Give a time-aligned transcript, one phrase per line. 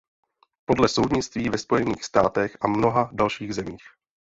[0.65, 3.83] Podle soudnictví ve Spojených státech a mnoha dalších zemích.